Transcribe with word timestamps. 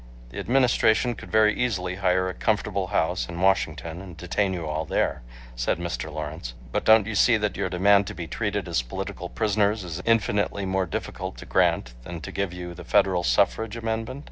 "The 0.29 0.39
Administration 0.39 1.13
could 1.13 1.31
very 1.31 1.53
easily 1.55 1.97
hire 1.97 2.27
a 2.27 2.33
comfortable 2.33 2.87
house 2.87 3.29
in 3.29 3.39
Washington 3.39 4.01
and 4.01 4.17
detain 4.17 4.51
you 4.51 4.65
all 4.65 4.83
there," 4.83 5.21
said 5.55 5.77
Mr. 5.77 6.11
Lawrence, 6.11 6.55
"but 6.71 6.83
don't 6.83 7.05
you 7.05 7.13
see 7.13 7.37
that 7.37 7.55
your 7.55 7.69
demand 7.69 8.07
to 8.07 8.15
be 8.15 8.25
treated 8.25 8.67
as' 8.67 8.81
political 8.81 9.29
prisoners 9.29 9.83
is 9.83 10.01
infinitely 10.03 10.65
more 10.65 10.87
difficult 10.87 11.37
to 11.37 11.45
grant 11.45 11.93
than 12.01 12.19
to 12.21 12.31
give 12.31 12.51
you 12.51 12.73
the 12.73 12.83
federal 12.83 13.23
suffrage 13.23 13.77
amendment? 13.77 14.19